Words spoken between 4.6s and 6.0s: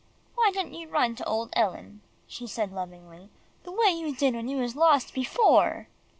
lost before?"